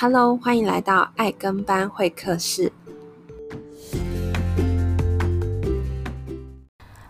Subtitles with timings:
[0.00, 2.72] Hello，欢迎来到爱跟班会客室。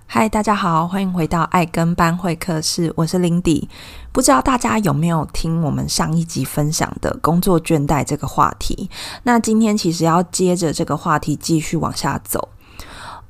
[0.07, 3.69] 嗨，大家好，欢迎回到爱跟班会客室，我是 Lindy。
[4.11, 8.89] 不知道大家有没有听我们上一集分享的工作倦怠这个话题？
[9.25, 12.49] 那今天其实要接着这个话题继续往下走。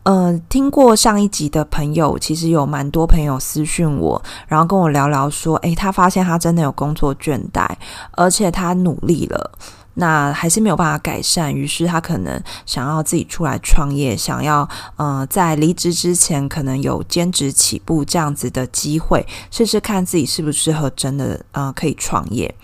[0.08, 7.68] 呃，听过上一集的朋友，其实有蛮多朋友私讯我，然后跟我聊聊说，诶，他发现他真的有工作倦怠，
[8.12, 9.50] 而且他努力了，
[9.92, 22.54] 那还是没有办法改善，于是他可能想要自己出来创业，想要呃在离职之前可能有兼职起步这样子的机会，试试看自己适不适合真的呃可以创业。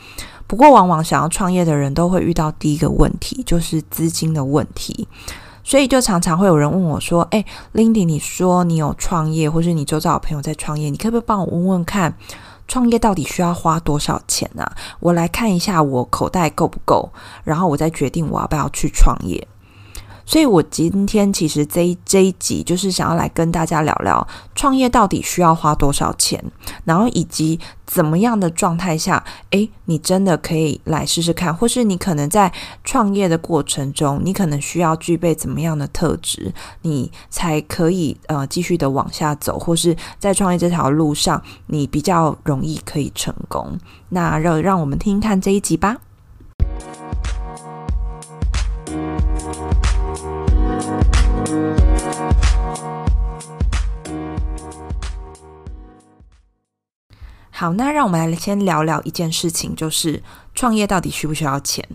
[0.47, 5.07] 不过，往往想要创业的人都会遇到第一个问题，就是资金的问题。
[5.65, 12.17] 所以就常常会有人问我说：“诶，Lindy，你说你有创业，或是你周遭有朋友在创业，你可不可以帮我问问看，
[12.69, 14.77] 创业到底需要花多少钱啊？
[15.01, 17.11] 我来看一下我口袋够不够，
[17.43, 19.49] 然后我再决定我要不要去创业。”
[20.27, 26.43] 所以，我今天其实这一这一集就是想要来跟大家聊聊创业到底需要花多少钱，
[26.85, 32.53] 然后以及怎么样的状态下，诶，你真的可以来试试看，或是你可能在
[32.83, 36.53] 创业的过程中，你可能需要具备怎么样的特质，
[36.83, 43.79] 你才可以呃继续的往下走，或是在创业这条路上，你比较容易可以成功。
[44.09, 45.99] 那让让我们听听看这一集吧。
[57.57, 60.21] 好，那让我们来先聊聊一件事情，就是
[60.57, 61.89] 创业到底需不需要钱？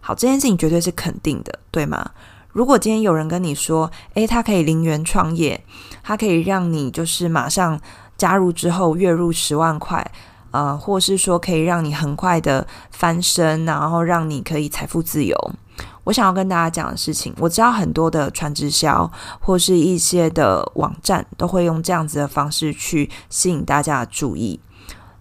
[0.00, 2.12] 好，这件事情绝对是肯定的，对吗？
[2.48, 5.62] 如果今天有人跟你说，诶，他可以零元创业，
[6.02, 7.78] 他可以让你就是马上
[8.16, 10.10] 加入之后月入十万块，
[10.52, 15.36] 呃，或是说可以让你很快的翻身，然后让你可以财富自由。
[16.04, 24.58] 我想要跟大家讲的事情，我知道很多的传直销或是一些的网站都会用这样子的方式去吸引大家的注意。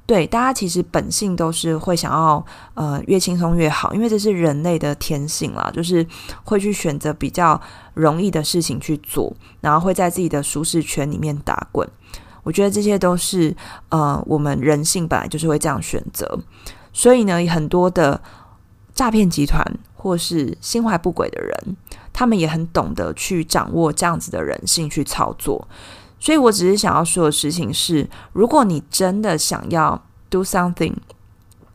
[0.05, 2.45] 对，大家其实本性都是会想要，
[2.75, 6.05] 呃，越轻松越好，因为这是人类的天性啦，就是
[6.43, 7.59] 会去选择比较
[7.95, 11.88] 容易的事情去做，然后会在自己的舒适圈里面打滚。
[12.43, 13.55] 我觉得这些都是，
[13.89, 16.39] 呃，我们人性本来就是会这样选择。
[16.93, 18.22] 所以呢，很多的
[18.93, 21.75] 诈骗集团或是心怀不轨的人，
[22.13, 25.67] 他们也很懂得去掌握这样子的人性去操作。
[26.25, 30.96] 所以我只是想要说的事情是，如果你真的想要 do something，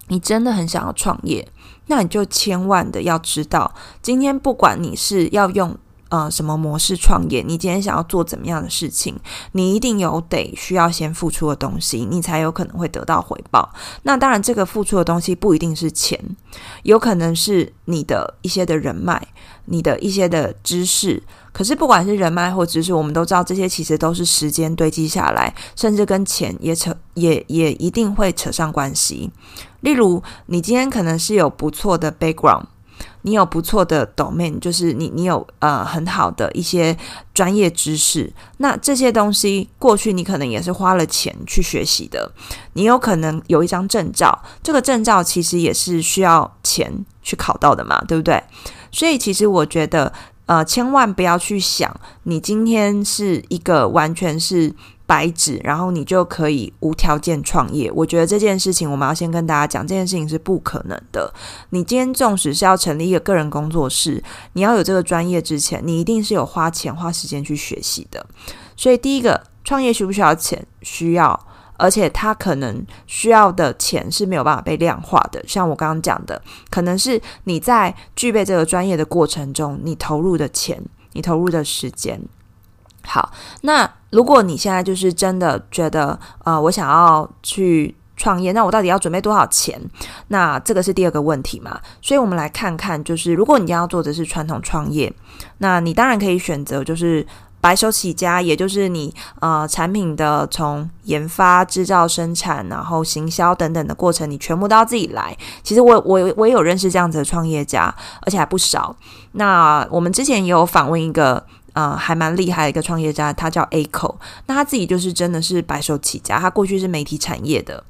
[0.08, 1.46] 你真的很想要创业，
[1.86, 3.72] 那你就千万的要知道，
[4.02, 5.78] 今天不管你是要用
[6.10, 9.16] 呃什么模式创业，你今天想要做怎么样的事情，
[9.52, 13.72] 你一定有得需要先付出的东西，你才有可能会得到回报。
[14.02, 16.20] 那当然，这个付出的东西不一定是钱，
[16.82, 19.26] 有可能是你的一些的人脉。
[19.66, 21.22] 你的一些的知识，
[21.52, 29.30] 可是不管是人脉或知识，我们都知道这些其实都是时间堆积下来，甚至跟钱也扯也也一定会扯上关系。
[29.82, 32.64] 例如，你今天可能是有不错的 background，
[33.22, 36.96] 你有不错的 domain，就是你你有呃很好的一些
[37.34, 42.30] 专业知识，那这些东西过去你可能也是花了钱去学习的，
[42.72, 48.42] 你有可能有一张证照，这个证照其实也是需要钱去考到的嘛，对不对？
[48.92, 50.12] 所以，其实我觉得，
[50.46, 51.94] 呃，千万不要去想，
[52.24, 54.74] 你今天是一个完全是
[55.10, 57.90] 白纸，然后你就可以无条件创业。
[57.92, 61.34] 我觉得这件事情，我们要先跟大家讲，这件事情是不可能的。
[61.70, 64.22] 你今天纵使是要成立一个个人工作室，
[64.52, 68.24] 你要有这个专业之前，你一定是有花钱花时间去学习的。
[68.76, 70.64] 所以，第一个，创业需不需要钱？
[70.82, 71.46] 需要。
[71.76, 76.40] 而且他可能需要的钱是没有办法被量化的，像我刚刚讲的，
[76.70, 80.80] 可能是你在具备这个专业的过程中，你投入的钱，
[81.14, 82.20] 你投入的时间。
[83.02, 89.80] 好，那如果你现在就是真的觉得，呃，我想要去创业，那我到底要准备多少钱？
[90.28, 91.80] 那这个是第二个问题嘛。
[92.02, 95.12] 所以我们来看看，就是如果你要做的是传统创业，
[95.58, 97.26] 那你当然可以选择就是。
[97.62, 105.36] 白手起家，也就是你呃产品的从研发、制造、生产，然后行销等等的过程，你全部都要自己来。
[105.62, 108.96] 其实我我我也有认识这样子的创业家，而且还不少。
[109.32, 114.14] 那我们之前也有访问一个呃还蛮厉害的一个创业家，他叫 Aco，
[114.46, 117.82] 那他自己就是真的是白手起家，他过去是媒体产业的。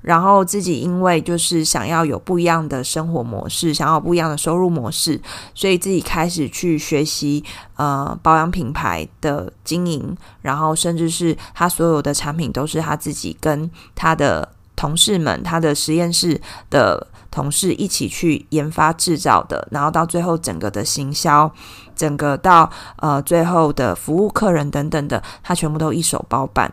[0.00, 5.18] 然后自己因为就是想要有不一样的生活模式，想要不一样的收入模式，
[5.54, 7.42] 所以自己开始去学习
[7.76, 14.46] 呃保养品牌的经营，然后甚至是他所有的产品都是他自己跟他的
[14.76, 16.38] 同事们，他的实验室
[16.68, 21.50] 的同事一起去研发制造的，然后到最后整个的行销，
[21.96, 26.72] 整个到呃最后的服务客人等等的，他全部都一手包办。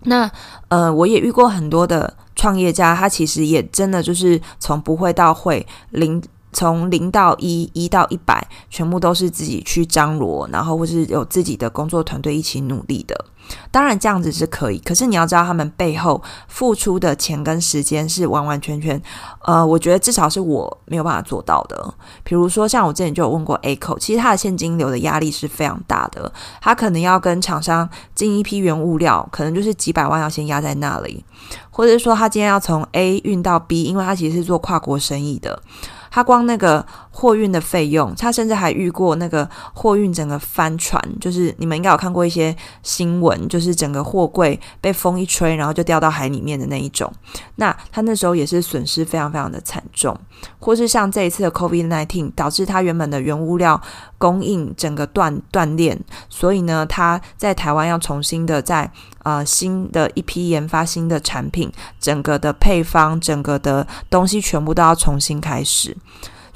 [0.00, 0.28] 那
[0.66, 6.20] 呃，我也遇过很多的创业家，他其实也真的就是从不会到会零。
[6.52, 13.24] 从零到一，一到一百，全部都是自己去张罗，然后或是有自己的工作团队一起努力的。
[13.70, 19.00] 当然这样子是可以，可是你要知道他们背后付出的钱跟时间是完完全全，
[19.42, 21.94] 呃，我觉得至少是我没有办法做到的。
[22.22, 26.30] 比如说像我之前就有问过 A 口其实他的现金流的压力是非常大的，
[26.60, 31.24] 他可能要跟厂商进一批原物料，可能就是几百万要先压在那里，
[31.70, 35.62] 或者是说他今天要从 A 运到 B，因为他其实是做跨国生意的。
[36.10, 36.84] 他光那个
[37.18, 47.12] 货运的费用，他甚至还遇过那个货运整个翻船，就是你们应该有看过一些新闻，就是整个货柜被风一吹，然后就掉到海里面的那一种。
[47.56, 50.16] 那他那时候也是损失非常非常的惨重，
[50.60, 53.82] 或是像这一次的 COVID-19 导致他原本的原物料
[54.16, 55.98] 供应整个断断链，
[56.28, 58.88] 所以呢，他在台湾要重新的在
[59.24, 61.68] 呃新的一批研发新的产品，
[61.98, 65.96] 整个的配方，整个的东西全部都要重新开始。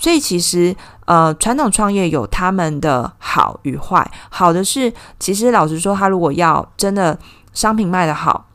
[0.03, 4.11] 所以其实，呃，传统创业有他们的好与坏。
[4.31, 7.17] 好的是，其实老实说，他如果要真的
[7.53, 8.49] 商品卖得好，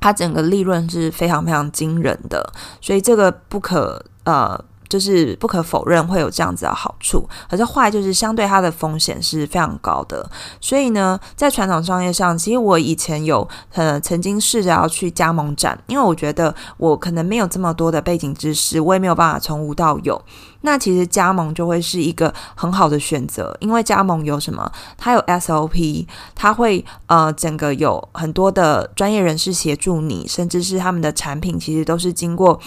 [0.00, 2.52] 他整个利润是非常非常惊人的。
[2.80, 4.60] 所以这个不可呃。
[4.92, 10.30] 就是不可否认会有这样子的好处，可是坏就是相对它的风险是非常高的。
[10.60, 20.20] 所以呢，在传统商业上，其实我以前有呃曾经试着要去加盟展，因为我觉得我可能没有这么多的背景知识，我也没有办法从无到有。
[20.62, 24.70] 那其实加盟就会是一个很好的选择，因为加盟有什么？
[24.96, 32.58] 它有 SOP，它会呃整个有很多的专业人士协助你，甚至是他们的产品其实都是经过。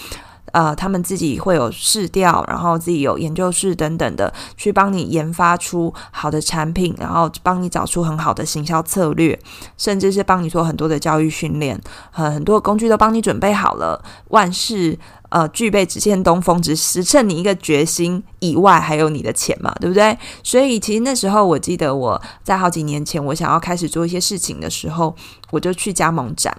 [0.56, 9.38] 呃，他们自己会有试调，然后自己有研究室等等的，去帮你研发出好的产品，然后帮你找出很好的行销策略，
[9.76, 11.78] 甚至是帮你做很多的教育训练，
[12.10, 14.02] 很很多工具都帮你准备好了。
[14.28, 14.98] 万事
[15.28, 20.16] 呃具备，只欠东风，只实趁你一个决心以外，还有你的钱嘛，对不对？
[20.42, 25.14] 所以其实那时候我记得我在好几年前，我想要开始做一些事情的时候，
[25.50, 26.56] 我就去加盟展。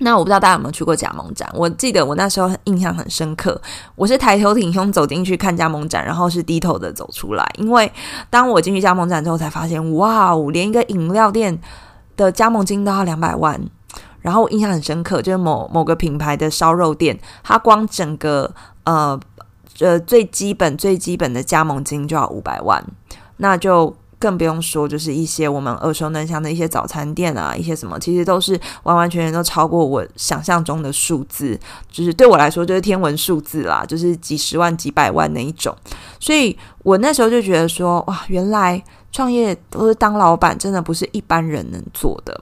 [0.00, 1.48] 那我不知道大家有没有去过加盟展？
[1.54, 3.60] 我记得我那时候印象很深刻，
[3.96, 7.44] 我是抬头挺胸走进去看加盟展，然后是低头的走出来。
[7.58, 7.90] 因为
[8.30, 11.58] 当我进去加盟展之后，才发现，哇哦，连一个饮料店
[12.16, 13.60] 的加盟金都要两百万。
[14.20, 18.52] 然后我印象很深刻，就是某某个品牌的烧肉店，它光整个
[18.84, 19.18] 呃
[19.80, 22.84] 呃最基本最基本的加盟金就要五百万，
[23.38, 23.96] 那就。
[24.18, 31.58] 更不用说，就是一些我们耳熟能详的一些早餐店啊，一些什么，其实都是完完全全都超过我想象中的数字，
[31.90, 35.74] 就是对我来说就是天文数字啦，就是几十万、几百万那一种。
[36.18, 38.82] 所以我那时候就觉得说，哇，原来
[39.12, 42.40] 创业或是当老板真的不是一般人能做的。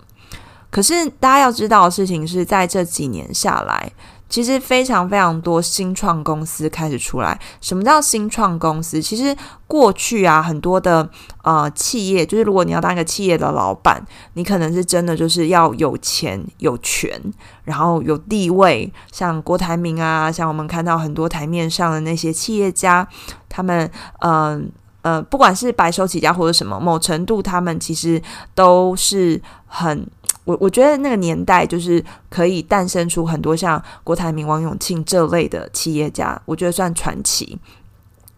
[0.77, 3.91] 可是大家要知道的事情是在这几年下来。
[4.29, 7.41] 其实非常非常多新创公司开始出来。
[7.63, 9.01] 什么叫新创公司？
[9.01, 9.35] 其实
[9.67, 11.09] 过去啊，很多的
[11.45, 17.19] 呃企业，就是如果你要当一个企业的老板，你可能是真的就是要有钱有权，
[17.65, 18.93] 然后有地位。
[19.11, 23.09] 像郭台铭啊，像我们看到很多台面上的那些企业家，
[23.49, 24.71] 他们嗯
[25.03, 28.21] 呃，不管是白手起家或者什么，某程度他们其实
[28.57, 30.05] 都是很。
[30.47, 37.59] 我我觉得那个年代就是可以诞生出很多像郭台铭、王永庆这类的企业家，我觉得算传奇。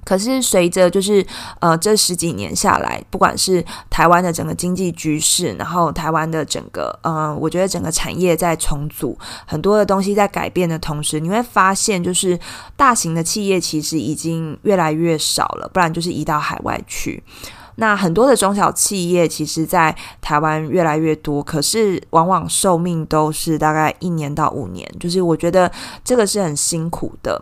[0.04, 1.22] 可是随着就是
[1.60, 12.40] 呃这十几年下来，不管是台湾的整个经济局势，然后台湾的整个呃，我觉得整个产业在重组，很多的东西在改变的同时，你会发现就是
[12.74, 17.22] 大型的企业其实已经越来越少了，不然就是移到海外去。
[17.80, 25.70] 那很多的中小企业，其实，在台湾越来越多，可是往往寿命都是大概一年到五年，就是我觉得
[26.02, 27.40] 这个是很辛苦的。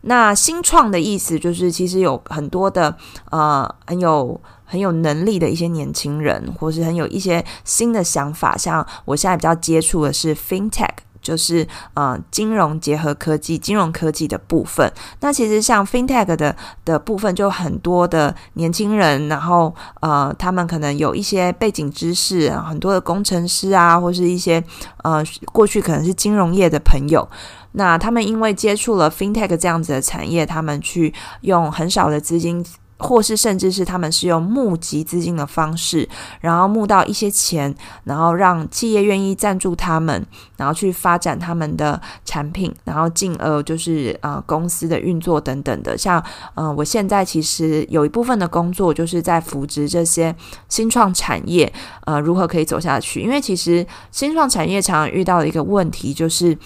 [0.00, 2.96] 那新创的意思，就是其实有很多的
[3.30, 10.88] 呃很有很有能力的一些年轻人，或是很有一些新的想法，像我现在比较接触的是 FinTech。
[11.26, 14.88] 就是呃，金融结合科技、金融科技的部分。
[15.20, 16.54] 那其实像 FinTech 的
[16.84, 24.62] 的部分，就很多的年轻人，然后呃，他们可能有一些背景知识，很多的工程师啊，或是一些
[25.02, 27.28] 呃，过去可能是金融业的朋友。
[27.72, 32.64] 那他们因为接触了 FinTech 这样子的产业，他们去用很少的资金。
[32.98, 36.08] 或是甚至是他们是用募集资金的方式，
[36.40, 37.74] 然后募到一些钱，
[38.04, 40.24] 然后让企业愿意赞助他们，
[40.56, 45.96] 然后去发展他们的产品，然后进而就是呃公司的运作等等的。
[45.96, 46.22] 像
[46.54, 50.34] 呃我现在其实有一部分的工作就是在扶植这些
[50.68, 51.70] 新创产业，
[52.06, 53.20] 呃如何可以走下去？
[53.20, 56.56] 因为其实新创产业常常遇到的一个问题就是。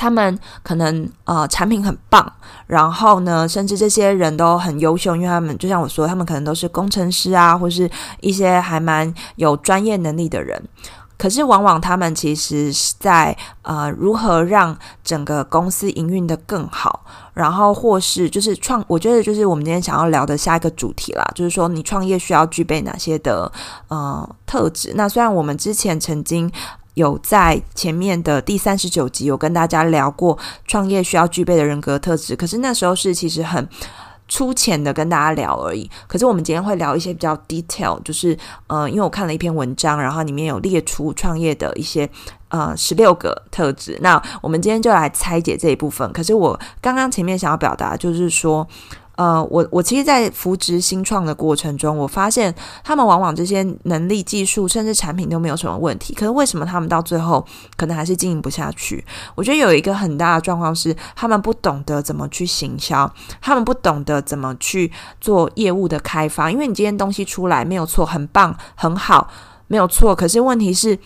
[0.00, 2.32] 他们可能呃产品很棒，
[2.66, 7.88] 然后呢，甚至这些人都很优秀，因为他们就像我说，他们可能都是工程师啊，或是
[8.22, 10.58] 一些还蛮有专业能力的人。
[11.18, 17.04] 可是往往他们其实是在呃如何让整个公司营运得更好，
[17.34, 23.52] 然后或是就是创，我觉得就是我们今天想要聊的下一个主题啦，就是说你创业需要具备哪些的
[23.88, 24.94] 呃特质。
[24.94, 26.50] 那虽然我们之前曾经。
[26.94, 33.68] 有在前面的第三十九集有跟大家聊过创业需要具备的人格特质，可是那时候是其实很
[34.28, 35.90] 粗浅的跟大家聊而已。
[36.06, 42.08] 可是我们今天会聊一些比较 detail，就是呃，因为我看了一篇文章，然后里面有列出创业的一些
[42.48, 43.98] 呃十六个特质。
[44.00, 46.12] 那我们今天就来拆解这一部分。
[46.12, 48.66] 可是我刚刚前面想要表达就是说。
[49.20, 56.14] 呃，我我其实，在扶植新创的过程中，我发现他们往往这些能力、技术，甚至产品都没有什么问题。
[56.14, 57.46] 可是为什么他们到最后
[57.76, 59.04] 可能还是经营不下去？
[59.34, 63.12] 我觉得有一个很大的状况是，他们不懂得怎么去行销，
[63.42, 66.50] 他们不懂得怎么去做业务的开发。
[66.50, 69.28] 因为你今天东西出来没有错，很棒，很好，
[69.66, 70.14] 没有错。
[70.14, 70.98] 可是问题是。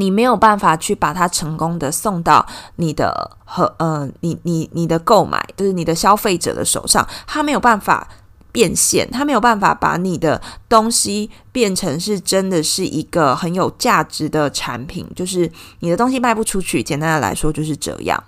[0.00, 2.44] 你没有办法去把它成功的送到
[2.76, 8.08] 你的和呃，你你你的购买，就是你的消费者的手上，他没有办法
[8.50, 16.82] 变现，他没有办法把你的东西变成是真的是一个很有价值的产品，就是你的东西卖不出去。
[16.82, 18.24] 简单的来说就是这样。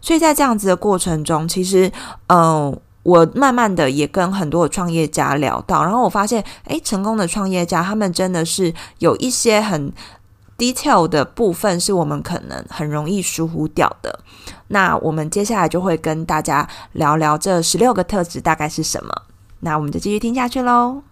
[0.00, 1.90] 所以在这样子的过程中，其实
[2.28, 9.92] 嗯、我慢慢的也跟很多的创业家聊到，然后我发现，诶，成功的创业家他们真的是有一些很。
[10.58, 14.20] Detail 的部分是我们可能很容易疏忽掉的。
[14.68, 19.22] 那我们接下来就会跟大家聊聊这十六个特质大概是什么。
[19.60, 21.02] 那我们就继续听下去喽。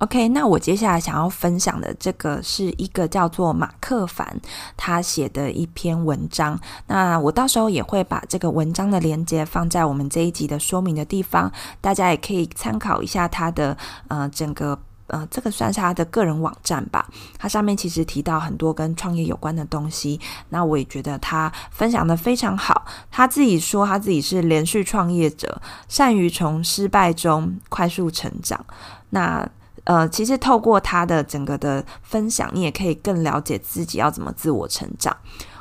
[0.00, 4.40] OK，那我接下来想要分享的这个是一个叫做马克凡
[4.74, 6.58] 他写的一篇文章。
[6.86, 11.52] 那我到时候也会把这个文章的连接放在我们这一集的说明的地方，
[11.82, 13.76] 大家也可以参考一下他的
[14.08, 14.78] 呃整个
[15.08, 17.06] 呃这个算是他的个人网站吧。
[17.36, 20.18] 他上面其实提到很多跟创业有关的东西。
[20.48, 22.86] 那我也觉得他分享的非常好。
[23.10, 28.64] 他自己说他自己是连续创业者，善于从失败中快速成长。
[29.10, 29.46] 那
[29.84, 35.16] 呃，其实透过他的整个的分享，你也可以更了解自己要怎么自我成长。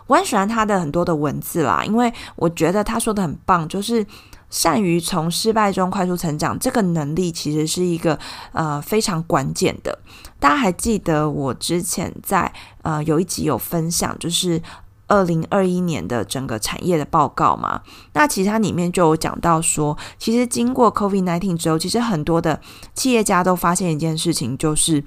[0.08, 4.06] 我很喜欢他的很多的文字啦，因为我觉得他说的很棒，就是
[4.50, 8.18] 善于从失败中快速成长这个能力，其实是一个
[8.52, 9.98] 呃非常关键的。
[10.40, 14.62] 大家还记得我之前在呃有一集有分享，就是。
[15.10, 17.82] 二零二一年的整个产业的报告嘛，
[18.13, 22.62] 那其实它里面就有讲到说，其实经过 COVID nineteen 之后，其实很多的
[22.94, 25.04] 企业家都发现一件事情，就是。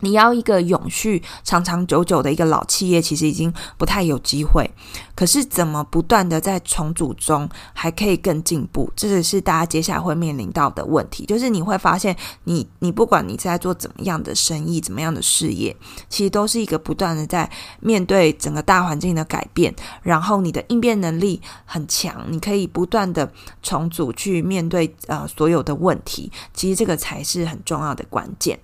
[0.00, 4.70] 你要一个永续、长长久久的一个老企业，其实已经不太有机会。
[5.14, 8.90] 可是，怎么不断的在重组中还可以更进步？
[8.94, 11.26] 这个是大家接下来会面临到的问题。
[11.26, 15.76] 就是你会发现你，你你不管你在做怎么样的生意、怎么样的事业，
[16.08, 17.50] 其实都是一个不断的在
[17.80, 23.30] 面对整个大环境的改变，然后你的应变能力很强，你可以不断的
[23.62, 26.30] 重组去面对呃所有的问题。
[26.54, 28.58] 其实这个才是很重要的关键。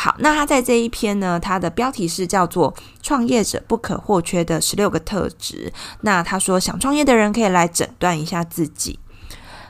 [0.00, 5.72] 好，那他在这一篇呢，他的标题是叫做“创业者不可或缺的十六个特质”。
[6.02, 9.00] 那他说，想创业的人可以来诊断一下自己。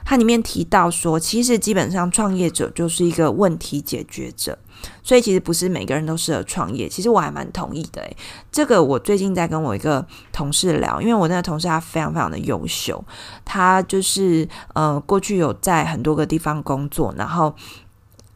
[0.05, 4.59] 他里面提到说，其实基本上创业者就是一个问题解决者，
[5.03, 6.87] 所以其实不是每个人都适合创业。
[6.87, 8.17] 其实我还蛮同意的，诶，
[8.53, 13.03] 这个我最近在跟我一个同事聊，因为我那个同事他非常非常的优秀，
[13.47, 17.55] 他就是呃过去有在很多个地方工作，然后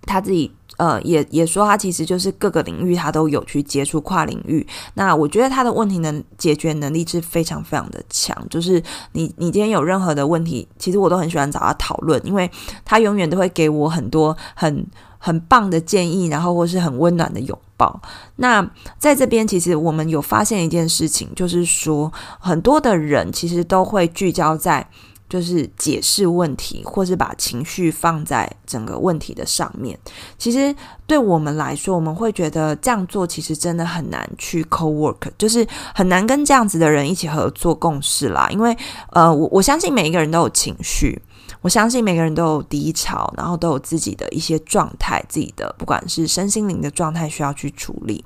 [0.06, 0.50] 他自己。
[0.82, 4.66] 呃，也也说他其实就是各个领域他都有去接触跨领域。
[4.94, 8.36] 那我觉得他的问题能解决能力是非常非常的强。
[8.50, 12.50] 就是你你今天有任何的问题，其实我都很喜欢找他讨论，因为
[12.84, 14.84] 他永远都会给我很多很
[15.18, 18.02] 很棒的建议，然后或是很温暖的拥抱。
[18.34, 24.88] 那在这边，其实我们有发现一件事情，就是说很多的人其实都会聚焦在。
[25.32, 29.98] 就是解释问题，或是把情绪放在整个问题的上面。
[30.36, 38.46] 其实对我们来说，我们会觉得这样做其实真的很难去 co-work，就是很难跟这样子的人一起合作共事啦。
[38.50, 38.76] 因为
[39.12, 41.18] 呃，我我相信每一个人都有情绪，
[41.62, 48.22] 我相信每个人都有低潮，然后都有自己的一些状态，自己的不管是身心灵的状态需要去处理。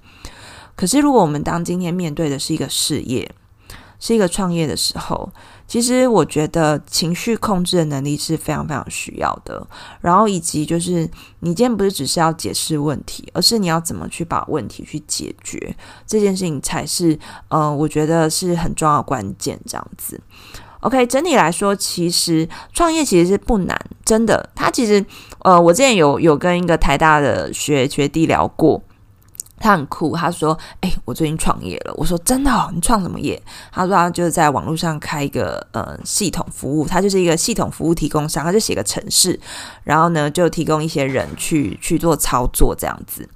[0.74, 3.30] 可是如果我们当今天面对的是一个事业，
[4.00, 5.32] 是一个创业的时候，
[5.66, 9.66] 其实我觉得情绪控制的能力是非常非常需要的。
[10.00, 11.08] 然后以及就是，
[11.40, 17.18] 你今天不是只是要解释问题，而是你要怎么去把问题去解决，这件事情才是
[17.48, 19.58] 呃，我觉得是很重要的关键。
[19.66, 20.20] 这样子
[20.80, 24.48] ，OK，整体来说，其实创业其实是不难，真的。
[24.54, 25.04] 他其实
[25.40, 28.82] 呃，我之前有有跟一个台大的学学弟聊过。
[29.58, 32.70] 他很酷，他说：“哎、我最近创业了。”我说：“真的哦？
[32.74, 39.38] 你创什么业？”他说：“他就是在网络上开一个呃系统服务，他就是一个系统服务提供商，他就写个程式，
[39.82, 43.26] 然后呢就提供一些人去去做操作这样子。”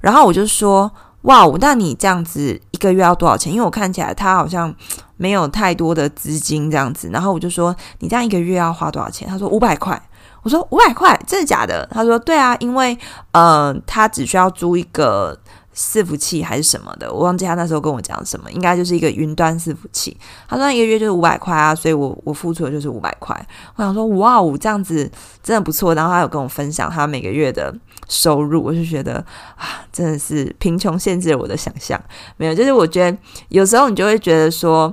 [0.00, 0.90] 然后我就说
[1.22, 3.52] ：“哇，那你这样子一个月要多少钱？
[3.52, 4.74] 因为我看起来他好像
[5.18, 10.00] 没有太多的资金这样子。”然后我就说：“你这样一个月要花多少钱？”他说：“五百块。”
[10.42, 12.96] 我说：“五百块，真的假的？”他说：“对啊，因为
[13.32, 15.38] 呃，他只需要租一个。”
[15.76, 20.16] 伺服器还是什么的，我忘记他那时候跟我讲什么，应该就是一个云端伺服器。
[20.48, 23.36] 他说一个月就是五百块啊，所以我我付出的就是五百块。
[23.74, 25.10] 我想说，哇哦，这样子
[25.42, 25.94] 真的不错。
[25.94, 27.74] 然后他有跟我分享他每个月的
[28.08, 29.16] 收入，我就觉得
[29.56, 32.00] 啊，真的是贫穷限制了我的想象。
[32.38, 33.18] 没有，就是我觉得
[33.50, 34.92] 有时候你就会觉得说，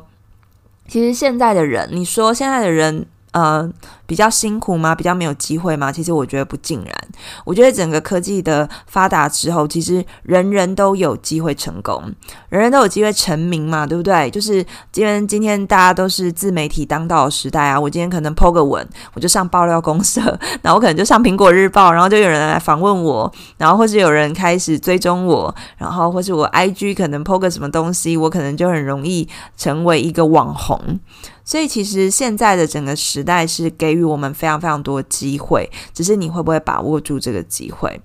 [0.88, 3.06] 其实现在的人，你说现在的人。
[3.34, 3.68] 呃，
[4.06, 4.94] 比较辛苦吗？
[4.94, 5.92] 比较没有机会吗？
[5.92, 6.94] 其实我觉得不尽然。
[7.46, 12.04] 我觉得整个科技的发达之后，其实人人都有机会成功，
[12.50, 14.30] 人人都有机会成名嘛，对不对？
[14.30, 17.80] 就是今天今天大家都是自媒体当道的时代啊。
[17.80, 20.22] 我今天可能 po 个文，我就上爆料公社，
[20.62, 31.00] 然后我可能就上苹果日报，然后就有人来访问我，然后或是有人开始追踪我，然后或是我 IG 可能 po 个什么东西，我可能就很容易成为一个网红。
[31.46, 38.02] 所以，其实现在的整个时代是给给予我们非常非常多机会，只是你会不会把握住这个机会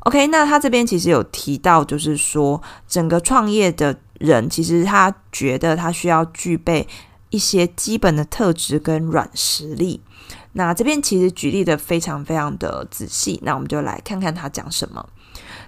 [0.00, 6.88] ？OK，那他这边其实有提到，就是说整个创业的人，其实他觉得他需要具备
[7.28, 10.00] 一些基本的特质跟软实力。
[10.54, 15.08] 那这边其实举例的非常非常的仔细，那我们就来看看他讲什么。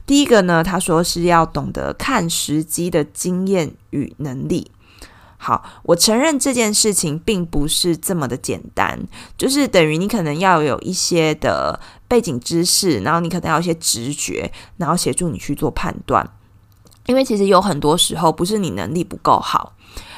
[0.05, 4.72] 第一个呢，他说是要懂得看时机的经验与能力。
[5.45, 8.97] 好，我承认这件事情并不是这么的简单，
[9.37, 16.25] 就是等于你可能要有一些的背景知识，然后你可能要一些直觉，然后协助你去做判断。
[17.07, 19.73] 因为其实有很多时候不是你能力不够好，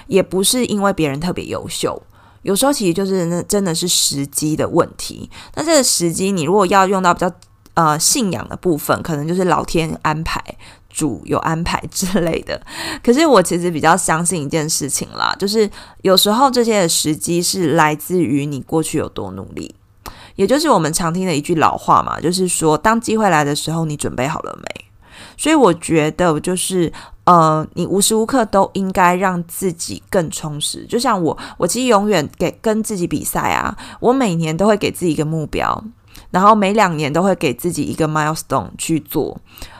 [0.09, 2.03] 也不是因为别人特别优秀，
[2.43, 5.31] 有时候其实就是那真的是时机的问题。
[5.55, 7.33] 那这个时机，你如果要用到比较
[7.73, 10.45] 呃信仰的部分，可能就是老天安排。
[10.94, 12.61] 主有安排之类的，
[13.02, 15.68] 可是我其实比较相信一件事情啦，就是
[16.02, 19.74] 有时候这些的时机是来自于你过去有多努力，
[20.37, 24.85] 也就是我们常听的一句老话嘛，就是说当机会来的时候，你准备好了没？
[25.37, 26.92] 所以我觉得就是
[27.24, 30.87] 呃，你无时无刻都应该让自己更充实。
[30.88, 35.83] 就像我，我其实永远给跟自己比赛啊，我每年都会给自己一个目标，
[36.30, 39.37] 然后每两年都会给自己一个 milestone 去做。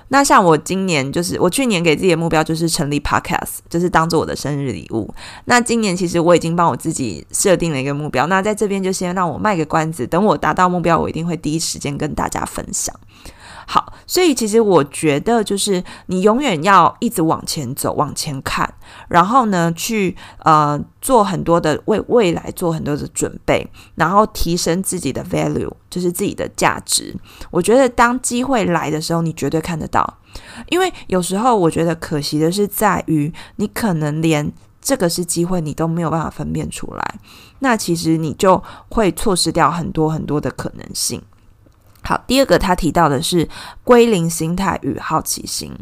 [0.09, 5.13] 那像我今年就是我去年给自己的目标就是成立 Podcast，就是当做我的生日礼物。
[5.47, 8.27] 那今年其实我已经帮我自己设定了一个目标。
[8.27, 12.95] 那在这边就先让我卖个关子，等我达到目标，我一定会第一时间跟大家分享。
[13.67, 18.73] 好，所以其实我觉得，就是你永远要一直往前走，往前看，
[19.09, 27.15] 然后呢，去呃做很多的为未来做很多的准备，然后提升自己的 value，就是自己的价值。
[27.51, 30.19] 我觉得当机会来的时候，你绝对看得到。
[30.69, 37.15] 因为有时候我觉得可惜的是在于，你可能连这个是机会，你都没有办法分辨出来，
[37.61, 41.23] 那其实你就会错失掉很多很多的可能性。
[42.05, 43.49] 好，第二个他提到的是
[43.83, 45.73] 归零心态与好奇心。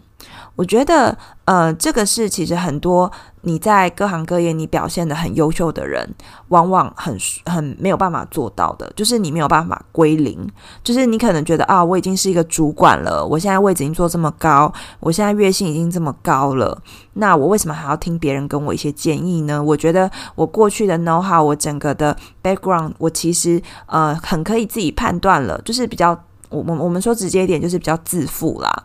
[0.54, 3.10] 我觉得，呃，这个是其实很多
[3.40, 6.06] 你在各行各业你表现得很优秀的人，
[6.48, 10.46] 往往很很没有办法做到的，就是你没有办法归零。
[10.84, 16.80] 就是你可能觉得啊，我已经是一个主管了，我现在位置已经做这么高，我现在月薪已经这么高了，
[17.14, 19.60] 那我为什么还要听别人跟我一些建议呢？
[19.60, 26.10] 我觉得我过去的 know how，我整个的 background，我其实呃很可以自己判断了，就是比较
[26.50, 28.84] 我我我们说直接一点，就是比较自负啦。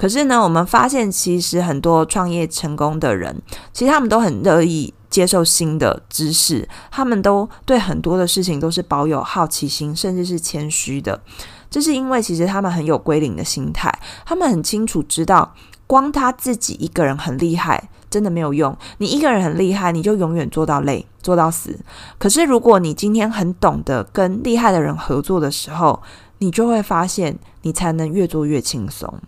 [0.00, 3.36] 可是呢，我们发现其实很多创业成功的人，
[3.70, 11.20] 其实他们都很乐意接受新的知识，他们都对很多的事情都是保有好奇心，甚至是谦虚的。
[11.68, 13.92] 这是因为其实他们很有归零的心态，
[14.24, 15.52] 他们很清楚知道，
[15.86, 18.74] 光他自己一个人很厉害，真的没有用。
[18.96, 21.78] 你一个人很厉害，你就永远做到累，做到死。
[22.16, 26.00] 可是如果你今天很懂得跟厉害的人合作的时候，
[26.38, 29.20] 你就会发现，你才能越做越轻松。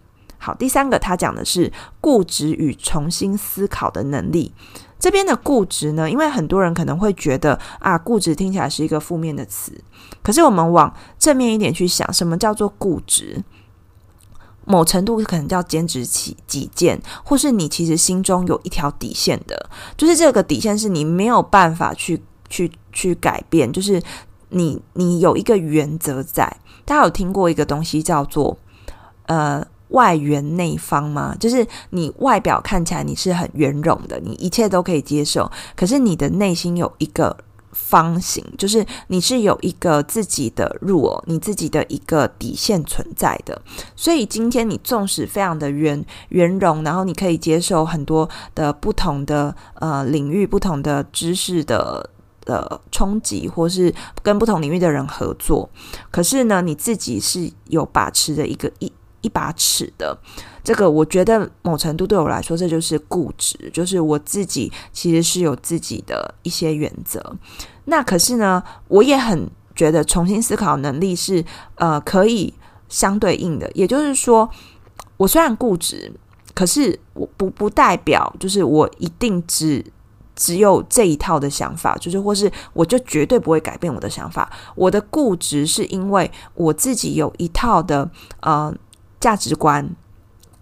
[0.44, 4.52] 好，第三个他讲的是固执与重新思考的能力。
[4.98, 9.72] 这边的固执呢，因为很多人可能会觉得啊，固执听起来是一个负面的词。
[10.20, 13.44] 可是我们往正面一点去想，什么叫做固执？
[14.64, 24.02] 某程度可能叫坚持己己见，或是你其实心中有一条底线的，就是这个底线是你没有办法去去去改变，就是
[24.48, 26.56] 你你有一个原则在。
[26.84, 28.58] 大家有听过一个东西叫做
[29.26, 29.64] 呃。
[29.92, 31.34] 外圆内方吗？
[31.40, 37.34] 就是你外表看起来你是很圆融的，你一切都可以接受，可是你的内心有一个
[37.72, 43.60] 方形，就是你是有一个自己的入耳你自己的一个底线存在的。
[43.96, 52.10] 所以今天你纵使非常的圆圆融，然后你可以接受很多的不同的呃领域、不同的知识的
[52.44, 55.68] 的冲击，或是跟不同领域的人合作，
[56.10, 58.92] 可是呢，你自己是有把持的一个一。
[59.22, 60.16] 一把尺的
[60.62, 67.34] 这个，我觉得某程度对我来说，这就是固执，就是我自己其实是有自己的一些原则。
[67.86, 71.44] 那可是呢，我也很觉得重新思考能力是
[71.76, 72.52] 呃可以
[72.88, 73.68] 相对应的。
[73.74, 74.48] 也就是说，
[75.16, 76.12] 我虽然固执，
[76.54, 79.84] 可是我不不代表就是我一定只
[80.36, 84.48] 只有这一套的想法，就是或是我就绝对不会改变我的想法。
[84.76, 88.08] 我的固执是因为我自己有一套的
[88.40, 88.72] 呃。
[89.22, 89.88] 价值观，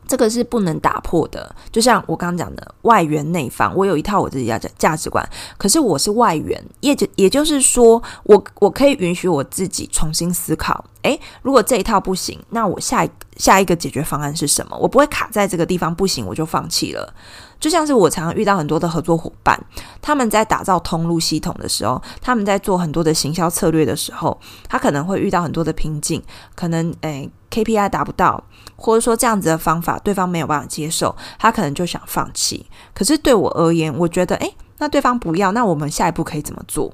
[0.06, 1.56] 这个是不能打破的。
[1.72, 5.26] 就像我刚刚讲的，外圆内方，我有一套我自己的价值观。
[5.56, 10.84] 可是我是外圆，也就也就是说，我我可以允许我自己重新思考。
[11.02, 14.76] 诶，如果这一套不行，那我下一下一个解决方案是什么？
[14.76, 17.14] 我不会卡在这个地方不行，我就放弃了。
[17.58, 19.58] 就像是我常常遇到很多的合作伙伴，
[20.02, 26.22] 他们在打造通路系统的时候，他们在做很多的行销策略的时候，他可能会遇到很多的瓶颈，
[26.54, 28.42] 可能诶 KPI 达不到，
[28.76, 32.66] 或者说这样子的方法对方没有办法接受，他可能就想放弃。
[32.94, 36.92] 可是对我而言，我觉得诶，那对方不要，那我们下一步可以怎么做？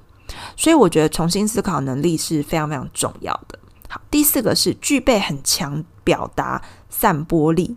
[0.56, 3.58] 所以我觉得重新思考能力是非常非常重要的。
[3.88, 7.76] 好，第四个是具备很强表达散播力。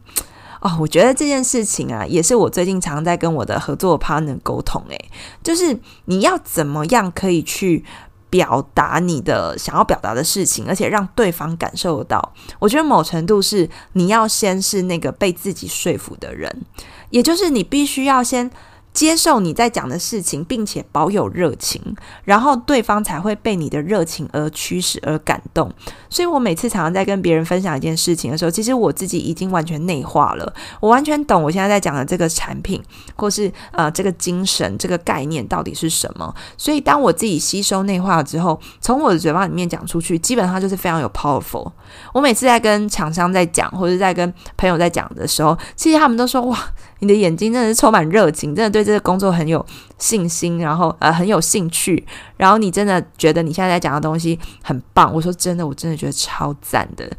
[0.62, 4.84] 哦，我觉得这件事情啊，也是我最近常在跟我的合作 partner 沟通。
[4.90, 5.12] 诶，
[5.42, 7.86] 就是你要怎么样可以去
[8.30, 12.34] 表达你的想要表达的事情，而且让对方感受到。
[12.60, 16.64] 我觉得某程度是你要先是那个被自己说服的人，
[17.10, 18.50] 也就是你必须要先。
[18.94, 21.82] 接受你在讲的事情，并且保有热情，
[22.24, 25.72] 然后对方才会被你的热情而驱使而感动。
[26.10, 32.84] 所以我每次常常在跟别人分享一件事情的时候，其实我自己已经完全内化了，我完全懂我现在在讲的这个产品，
[33.16, 36.34] 或是呃这个精神、这个概念到底是什么。
[36.58, 41.72] 所以当我自己吸收内化了之后，从我的嘴巴里面讲出去，基本上就是非常有 powerful。
[42.14, 46.60] 我每次在跟厂商在讲，或者在跟朋友在讲的时候，其实他们都说哇。
[47.00, 49.66] 你的眼睛真的是充满热情，真的对这个工作很有
[49.98, 52.06] 信心，然后呃很有兴趣，
[52.38, 55.14] 然后你真的觉得你现在在讲的东西很棒。
[55.14, 57.10] 我说真的，我真的觉得超赞的。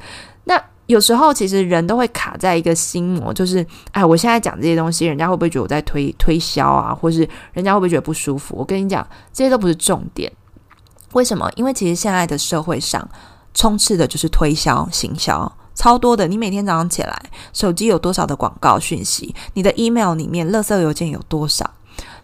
[0.45, 8.57] 那有时候其实人都会卡在一个心魔，就是哎，我现在讲这些东西，人家会不会觉得我在推推销啊，或是人家会不会觉得不舒服？
[8.57, 10.31] 我跟你讲，这些都不是重点。
[11.13, 11.51] 为什么？
[11.57, 13.09] 因为其实现在的社会上
[13.55, 15.51] 充斥的就是推销、行销。
[15.75, 19.35] 超多的，你每天早上起来，手机有多少的广告讯息？
[19.55, 21.69] 你的 email 里面，垃圾邮件有多少？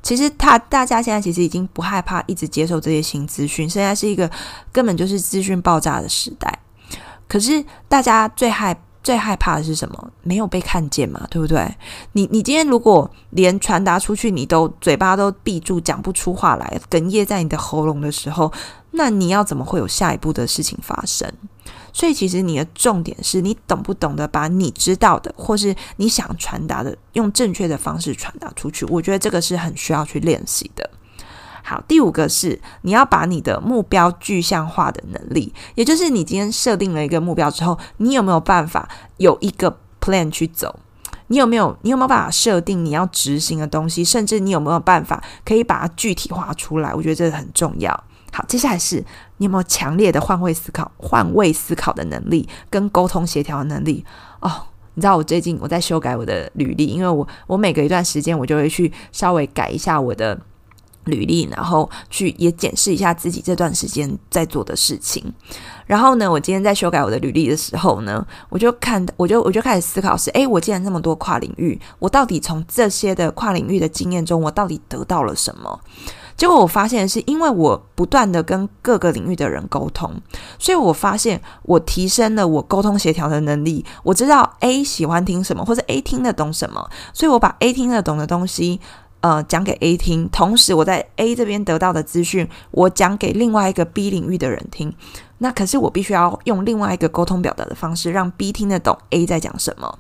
[0.03, 4.31] 其实他大家现在其实已经不害怕一直接受这些新资讯，现在是一个
[4.71, 6.61] 根本就是资讯爆炸的时代。
[7.29, 10.11] 可是大家最害最害怕的是什么？
[10.23, 11.69] 没有被看见嘛，对不对？
[12.13, 18.53] 你你今天如果连传达出去，你都嘴巴都闭住，讲不出话来，哽咽在你的喉咙的时候，
[18.93, 21.29] 那你要怎么会有下一步的事情发生？
[21.97, 28.85] 所以，其实你的重点是你懂不懂得把你知道的，或是你想传达的，用正确的方式传达出去。
[28.85, 30.91] 我觉得这个是很需要去练习的。
[31.65, 40.79] 好，第五个是你要把你的目标具象化的能力，也就是你今天设定了一个目标之后，你有没有办法有一个 plan 去走？
[41.29, 44.05] 你有没有你有没有办法设定你要执行的东西？
[44.05, 46.93] 甚至你有没有办法可以把它具体化出来？
[46.95, 48.05] 我觉得这个很重要。
[48.33, 49.03] 好，接下来是
[49.39, 54.05] 你有没有强烈的换位思考、换位思考的能力跟沟通协调的能力
[54.41, 54.51] 哦？
[54.95, 60.41] 你知道我最近我在修改我的履历，因为我我每隔一段时间我就会去稍微改一下我的
[61.05, 65.23] 履历，然后去也检视一下自己这段时间在做的事情。
[65.85, 75.79] 然后呢，我今天在修改我的履历的时候呢，我就看，我就我就开始思考是：诶，我既然那么多跨领域，我到底从这些的跨领域的经验中，我到底得到了什么？
[76.37, 80.13] 结果我发现是因为我不断的跟各个领域的人沟通，
[80.59, 83.85] 所以我发现我提升了我沟通协调的能力。
[84.03, 88.81] 我知道 A 喜欢听什么，或者 A 听得懂什么，所以我把 A 听得懂的东西。
[89.23, 94.95] 呃，讲给 A 听，同时我在 A 这边得到的资讯，我讲给另外一个 B 领域的人听。
[95.39, 99.99] 那可是我必须要用另外一个沟通表达的方式，让 B 听得懂 A 在讲什么。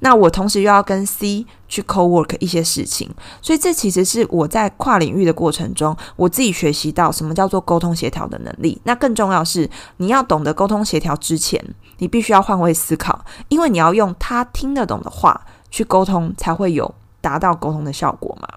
[0.00, 8.80] 那我同时又要跟 C 去 co-work 一些事情，所以这其实是我在跨领域的过程中，我自己学习到什么叫做沟通协调的能力。
[8.84, 11.62] 那更重要是，你要懂得沟通协调之前，
[11.98, 18.48] 你必须要换位思考，因为你要用他听得懂的话去沟通，才会有达到沟通的效果嘛。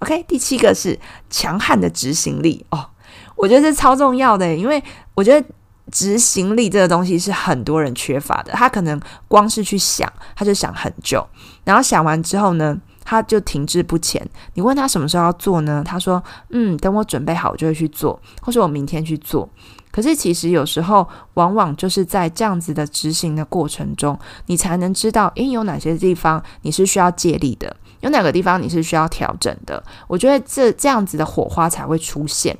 [0.00, 0.98] OK，第七个是
[1.30, 2.86] 强悍的执行力哦，
[3.34, 4.82] 我觉得这超重要的，因为
[5.14, 5.46] 我觉得
[5.92, 8.52] 执行力这个东西是很多人缺乏的。
[8.54, 11.24] 他可能光是去想，他就想很久，
[11.62, 14.28] 然后想完之后呢，他就停滞不前。
[14.54, 15.84] 你问他什么时候要做呢？
[15.86, 19.48] 他说：“嗯，等我准备好，我就会去做，或者我明天去做。”
[19.92, 27.76] 可是其实有时候，往往就是在这样子的执行的过程中，你才能知道，诶，有哪些地方你是需要借力的。
[28.00, 29.84] 有哪个地方你是需要调整的？
[30.08, 32.56] 我觉得这这样子的火花才会出现。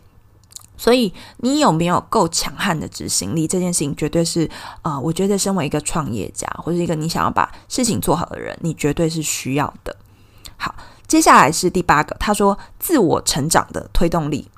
[0.82, 3.46] 所以你有没有够强悍的执行力？
[3.46, 4.50] 这件事情绝对是，
[4.82, 9.94] 呃，我觉得身为一个创业家或者一个你想要把事情做好的人，你绝对是需要的。
[10.56, 10.74] 好，
[11.06, 14.50] 接下来是第八个，他说自我成长的推动力，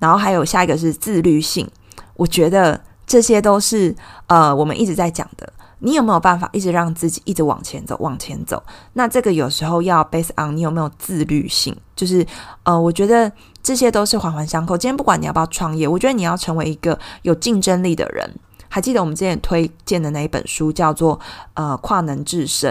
[0.00, 1.70] 然后还有下一个是自律性。
[2.14, 3.94] 我觉得这些都是
[4.26, 5.52] 呃我们一直在讲的。
[5.80, 8.62] 你有没有办法一直让自己一直往前走，往前走？
[8.94, 12.26] 那这个有时候要 base on 你有没有自律性，就是
[12.62, 13.30] 呃，我觉得
[13.62, 14.76] 这些都是环环相扣。
[14.76, 18.30] 今天不管你要不要创业，我觉得你要成为一个有竞争力的人。
[18.76, 21.18] 还记得我们之前推荐的那一本书叫做
[21.54, 22.70] 呃《跨能制胜》。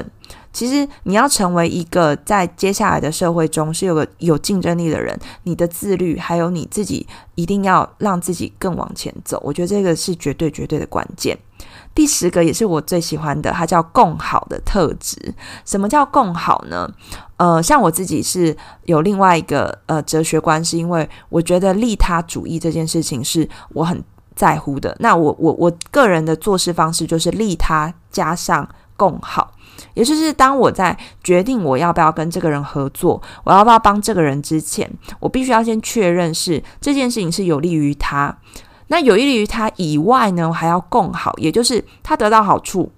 [0.54, 9.41] 其实你要成为一个在接下来的社会中是有个有竞争力的人，你的自律还有你自己一定要让自己更往前走。
[9.44, 11.36] 我觉得这个是绝对绝对的关键。
[11.96, 15.34] 第十个也是我最喜欢的，它叫共好的特质。
[15.65, 16.88] 什么叫共好呢？
[17.38, 24.04] 呃，像我自己是有另外一个呃哲学观，是因为我觉得利他主义这件事情是我很
[24.36, 24.95] 在乎的。
[25.00, 28.67] 那我我我个人的做事方式就是利他加上
[28.98, 29.54] 共好，
[29.93, 38.38] 也就是当我在决定我要不要跟这个人合作，我要不要帮这个人之前，我必须要先确认是这件事情是有利于他。
[38.88, 42.91] 那有利于他以外呢，还要共好，也就是他得到好处，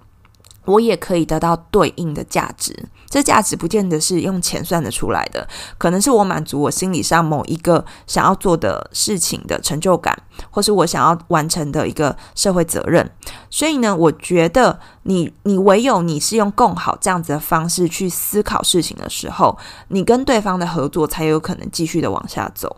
[0.66, 2.88] 我也可以得到对应的价值。
[3.08, 10.16] 这价值不见得是用钱算得出来的，可能是我满足我心理上某一个想要做的事情的成就感，
[10.50, 13.10] 或是我想要完成的一个社会责任。
[13.48, 19.56] 所以呢，我觉得你你唯有你是用更好这样子的方式去思考事情的时候，
[19.88, 22.76] 你跟对方的合作才有可能继续的往下走。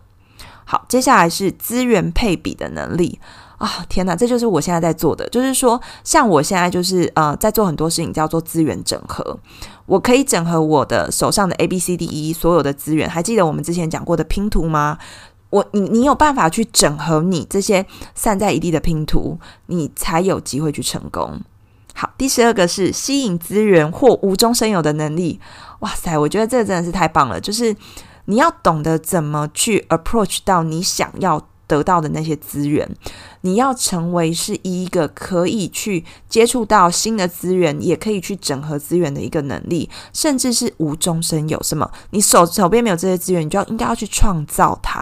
[0.64, 3.18] 好，接下来是资源配比的能力
[3.60, 3.84] 啊！
[3.88, 9.38] 天哪，这就是我现在在做的，就是说，像我现在就是呃，在做很多事情叫做资源整合。
[9.84, 14.96] 我可以整合我的手上的 A、B、C、D、E 所有的资源，还记得我们之前讲过的拼图吗？
[15.50, 21.40] 我你你有办法去整合你这些散在一地的拼图，你才有机会去成功。
[21.94, 25.38] 好，第十二个是吸引资源或无中生有的能力。
[25.80, 27.76] 哇塞，我觉得这真的是太棒了，就是。
[28.26, 32.88] 你要懂得怎么去 approach 到你想要得到的那些资源，
[33.42, 41.62] 你要成为是一个可以去接触到新的资源，也可以去整合资源的一个能力，甚至是无中生有。
[41.62, 41.88] 什么？
[42.10, 45.00] 你手手边没有这些资源，你就要应该要去创造它，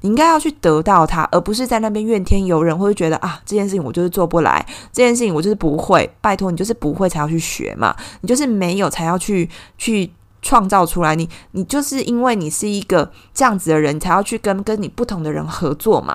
[0.00, 6.10] 你应该要去得到它，而不是在那边怨天尤人，或者觉得啊这件事情我就是做不来，这件事情我就是不会。
[6.22, 10.10] 拜托你就是不会才要去学嘛，你就是没有才要去去。
[10.42, 16.14] 创造出来，你你就是因为你是一个这样子的人，才要去跟跟你不同的人合作嘛。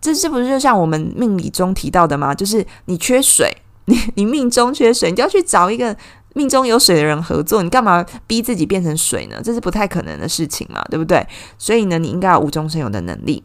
[0.00, 2.34] 这是不是就像我们命理中提到的吗？
[2.34, 5.96] 就是你缺水， 你你命中缺水，你就要去找一个
[6.34, 7.62] 命中有水的人合作。
[7.62, 9.40] 你干嘛逼自己变成水呢？
[9.44, 11.24] 这是不太可能的事情嘛，对不对？
[11.56, 13.44] 所以呢，你应该有无中生有的能力。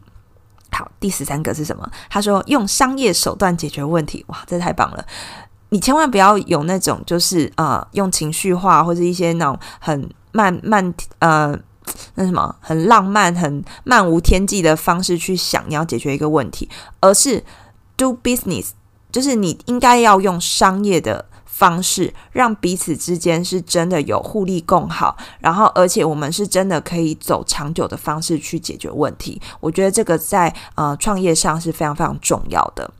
[0.72, 1.88] 好，第十三个是什么？
[2.10, 4.24] 他说用商业手段解决问题。
[4.28, 5.04] 哇，这太棒了！
[5.70, 11.58] 你千万不要有那种就是、呃，用情绪化或者一些那种很慢慢呃，
[12.14, 16.68] 那什么很浪漫、很漫无天际的方式去想你要解决一个问题，
[17.00, 17.44] 而是
[17.96, 18.70] do business，
[19.10, 29.40] 就是你应该要用商业的方式，让彼此之间是真的有互利共好，然后而且我们是真的可以走长久的方式去解决问题。
[29.60, 32.90] 我觉得这个在呃创业上是非常非常重要的。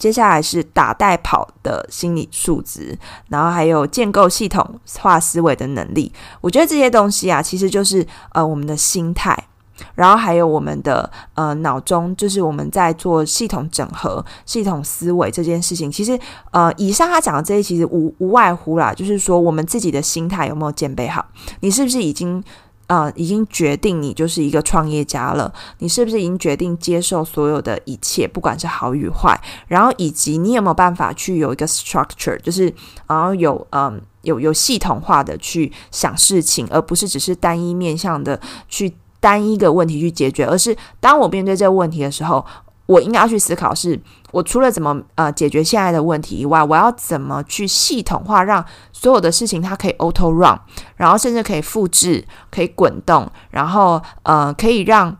[0.00, 6.10] 接下来是打带跑的心理素质，然后还有建构系统化思维的能力。
[6.40, 9.46] 我觉得这些东西啊，其实就是呃我们的心态。
[9.94, 15.90] 然后还有我们的呃脑中，就是我们在做系统整合、系统思维这件事情。
[15.90, 16.18] 其实
[16.50, 21.24] 呃，以上他讲的这些，其实无无外乎啦，就是说我们自己的心态有没有建备好？
[21.60, 22.44] 你是不是已经
[22.94, 25.52] 啊已经决定你就是一个创业家了？
[25.78, 29.40] 你是不是已经决定接受所有的一切，不管是好与坏？
[29.68, 32.72] 然后以及你有没有办法去有一个 structure，就是
[33.06, 38.92] 然后有嗯、有有系统化的去想事情，而不是只是单一面向的去。
[39.22, 42.42] 单一个问题去解决，而是当我面对这个问题的时候，
[42.90, 43.96] 我应该要去思考是：
[44.32, 50.58] 我除了怎么呃解决现在的问题以外，我要怎么去系统化，让所有的事情它可以 auto run，
[50.96, 55.16] 然后甚至可以复制、可以滚动，然后呃可以让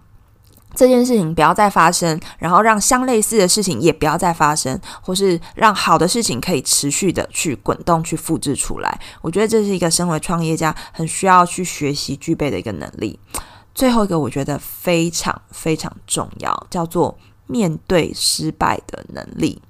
[0.74, 9.00] 这件事情不要再发生，然后让相类似的事情也不要再发生，或是让好的事情可以持续的去滚动、去复制出来。
[9.22, 13.16] 我觉得这是一个身为创业家很需要去学习、具备的一个能力。
[13.72, 17.16] 最后一个我觉得非常非常重要，叫做
[17.50, 19.60] 面对失败的能力。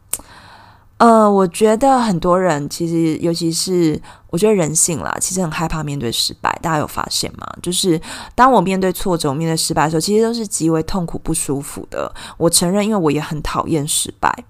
[0.98, 6.52] 呃，我觉得很多人其实，尤其是我觉得人性啦，其实很害怕面对失败。
[6.60, 7.46] 大家有发现吗？
[7.62, 7.98] 就是
[8.34, 12.14] 当我面对挫折、我面对失败的时候，其实都是极为痛苦、不舒服的。
[12.36, 14.44] 我承认，因为我也很讨厌失败。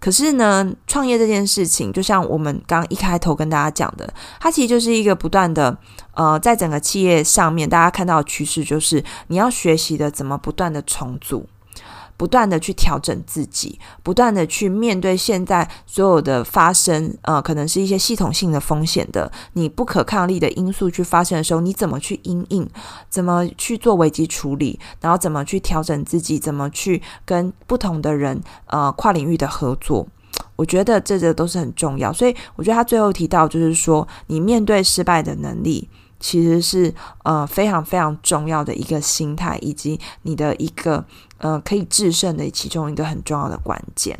[0.00, 5.76] 可是呢，创业这件事情，就像我们刚一开头跟大家讲的，它其实就是一个不断的，
[6.14, 11.46] 呃，在整个企业上面，大家看到的趋势就是你要学习的怎么不断的重组。
[12.16, 22.68] 不断的去调整自己，不断的去面对现在所有的发生，呃，可能是一些系统性的风险的，你不可抗力的因素去发生的时候，你怎么去因应，
[23.10, 30.06] 怎么去做危机处理，然后怎么去调整自己，怎么去跟不同的人，呃，跨领域的合作，
[30.56, 32.12] 我觉得这个都是很重要。
[32.12, 35.88] 所以我觉得他最后提到就是说，你面对失败的能力。
[36.20, 41.04] 其实是呃非常非常重要的一个心态，以及你的一个
[41.38, 44.18] 呃可以制胜的其中一个很重要的关键。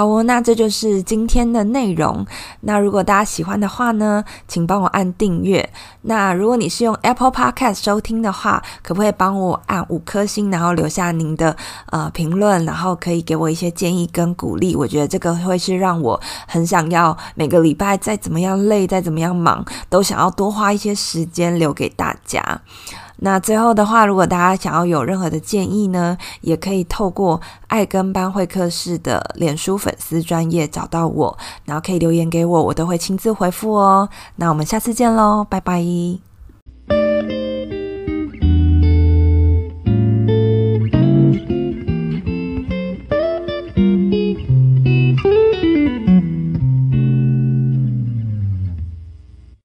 [0.00, 2.24] 好哦，那这就是今天的内容。
[2.62, 5.68] 那如果大家喜欢的话呢，请帮我按订阅。
[6.00, 11.54] 那如果你是用 Apple Podcast 收听的话，可不可以帮我按五颗星，然后留下您的
[11.90, 14.74] 呃评论，然后可以给我一些建议跟鼓励？
[14.74, 22.62] 我觉得这个会是让我很想要每个礼拜再怎么样累，再怎么样忙，都想要多花一些时间留给大家。
[23.20, 34.08] 那最后的话，如果大家想要有任何的建议呢，也可以透过爱跟班会客室的脸书粉丝专业找到我，然后可以留言给我，我都会亲自回复哦。
[34.36, 35.84] 那我们下次见喽，拜拜。